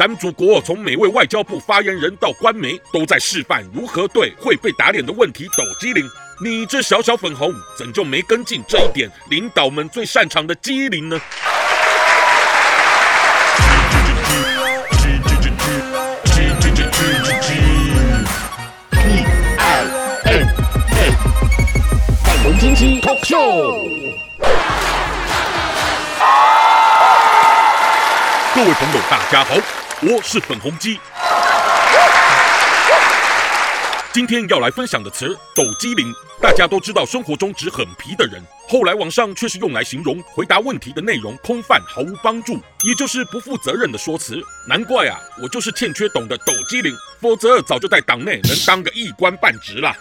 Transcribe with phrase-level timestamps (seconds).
[0.00, 6.02] 咱祖国从每位外交部发言人到官媒，都在示范如何对会被打脸的问题抖机灵。
[6.42, 11.20] 你这小小粉红，怎就没跟进这一点领导们最擅长的机灵呢？
[22.24, 23.86] 粉红经济 Talk Show，
[28.54, 29.56] 各位朋友，大家好，
[30.02, 30.98] 我是粉红鸡。
[34.14, 36.10] 今天要来分享的词“抖机灵”，
[36.40, 44.42] 大家都知道，生活中只很皮的人，后来网上却是用来形容回答问题的内容空泛，毫无帮助，也就是不负责任的说辞。
[44.66, 49.94] 难怪啊，我就是欠缺懂得抖机灵，否则早就在党内能当个一官半职了。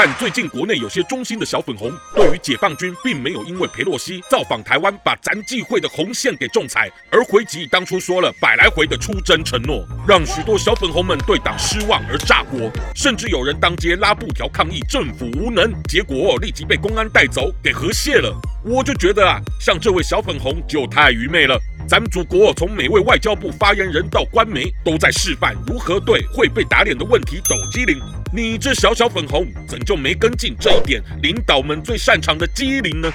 [0.00, 18.32] 但最近国内有些忠心的小粉红，对于解放军并没有因为裴洛西造访台湾把咱忌讳的红线给种踩，而回击当初说了百来回的出征承诺，让许多小粉红们对党失望而炸锅，甚至有人当街拉布条抗议政府无能，结果立即被公安带走给和解了。
[18.64, 21.60] 我就觉得啊，像这位小粉红就太愚昧了。
[21.88, 27.98] 咱们祖国从每位外交部发言人到官媒，都在示范如何对会被打脸的问题抖机灵。
[28.30, 33.10] 你这小小粉红，怎就没跟进这一点领导们最擅长的机灵呢？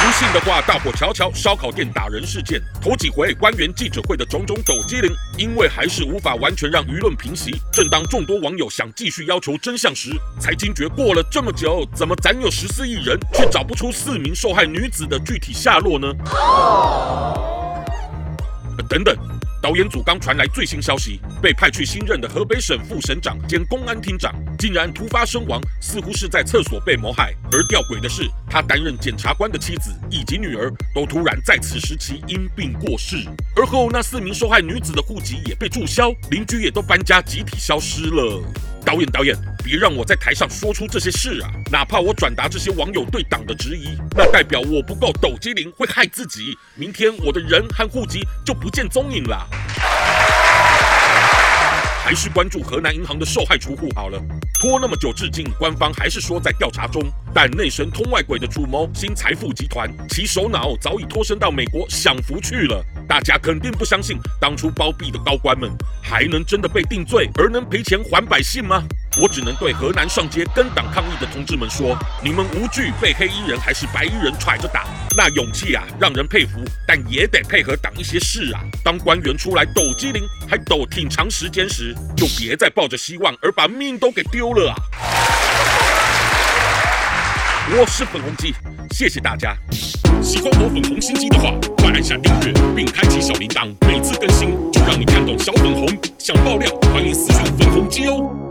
[0.00, 7.58] 不信的话，大伙瞧瞧烧烤店打人事件，头几回官员记者会的种种抖机灵，因为还是无法完全让舆论平息。
[7.72, 16.06] 正当众多网友想继续要求真相时，才惊觉过了这么久，怎么咱有十四亿人，却找不出四名受害女子的具体下落呢？
[18.88, 19.16] 等等。
[19.60, 27.34] 导演组刚传来最新消息，被派去新任的河北省副省长兼公安厅长竟然突发身亡，似乎是在厕所被谋害。
[27.50, 33.16] 而吊诡的是，他担任检察官的妻子以及女儿都突然在此时期因病过世。
[33.56, 38.40] 而后那四名受害女子的户籍也被注销，邻居也都搬家，集体消失了。
[38.88, 41.50] 导演，导演，别让我在台上说出这些事啊！
[41.70, 46.56] 哪怕我转达这些网友对党的质疑，那代表我不够抖机灵，会害自己。
[46.74, 49.46] 明天我的人和户籍就不见踪影了。
[52.02, 54.18] 还是关注河南银行的受害储户好了。
[54.62, 57.02] 拖那么久，至今官方还是说在调查中。
[57.34, 62.82] 但内神通外鬼的主谋新财富集团，其首脑早已脱身到美国享福去了。
[63.08, 65.70] 大家肯定不相信，当初包庇的高官们
[66.02, 68.82] 还能真的被定罪，而能赔钱还百姓吗？
[69.16, 74.84] 我只能对河南上街跟党抗议的同志们说：你们无惧被黑衣人还是白衣人踹着打，
[75.16, 76.62] 那勇气啊，让人佩服。
[76.86, 78.60] 但也得配合党一些事啊。
[78.84, 84.76] 当官员出来抖机灵，还抖挺长时间时，就别再抱着希望而把命都给丢了啊！
[87.70, 88.54] 我是粉红鸡，
[88.90, 89.56] 谢谢大家。
[90.22, 95.86] 喜欢我粉红心机的话，快按下订阅并开启小铃铛，每次更新就让你看懂小粉红。
[96.18, 98.47] 想爆料，欢迎私信粉红机哦。